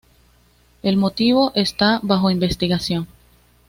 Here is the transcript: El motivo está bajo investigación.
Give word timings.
El 0.81 0.97
motivo 0.97 1.51
está 1.53 1.99
bajo 2.01 2.31
investigación. 2.31 3.07